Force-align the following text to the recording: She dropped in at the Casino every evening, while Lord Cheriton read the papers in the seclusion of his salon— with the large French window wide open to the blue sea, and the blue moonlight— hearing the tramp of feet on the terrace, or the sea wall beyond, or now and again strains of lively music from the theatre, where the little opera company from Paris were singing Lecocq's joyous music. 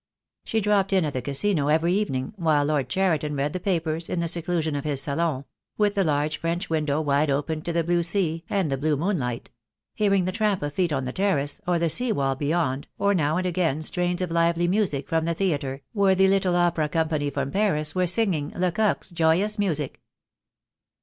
She 0.43 0.61
dropped 0.61 0.93
in 0.93 1.05
at 1.05 1.13
the 1.13 1.21
Casino 1.21 1.67
every 1.67 1.93
evening, 1.93 2.33
while 2.35 2.65
Lord 2.65 2.89
Cheriton 2.89 3.35
read 3.35 3.53
the 3.53 3.59
papers 3.59 4.09
in 4.09 4.19
the 4.19 4.27
seclusion 4.27 4.75
of 4.75 4.83
his 4.83 4.99
salon— 4.99 5.45
with 5.77 5.93
the 5.93 6.03
large 6.03 6.37
French 6.37 6.71
window 6.71 6.99
wide 6.99 7.29
open 7.29 7.61
to 7.61 7.71
the 7.71 7.83
blue 7.83 8.01
sea, 8.01 8.43
and 8.49 8.71
the 8.71 8.79
blue 8.79 8.97
moonlight— 8.97 9.51
hearing 9.93 10.25
the 10.25 10.31
tramp 10.31 10.63
of 10.63 10.73
feet 10.73 10.91
on 10.91 11.05
the 11.05 11.13
terrace, 11.13 11.61
or 11.67 11.77
the 11.77 11.87
sea 11.87 12.11
wall 12.11 12.33
beyond, 12.35 12.87
or 12.97 13.13
now 13.13 13.37
and 13.37 13.45
again 13.45 13.83
strains 13.83 14.21
of 14.23 14.31
lively 14.31 14.67
music 14.67 15.07
from 15.07 15.25
the 15.25 15.35
theatre, 15.35 15.83
where 15.93 16.15
the 16.15 16.27
little 16.27 16.55
opera 16.55 16.89
company 16.89 17.29
from 17.29 17.51
Paris 17.51 17.93
were 17.93 18.07
singing 18.07 18.51
Lecocq's 18.55 19.11
joyous 19.11 19.59
music. 19.59 20.01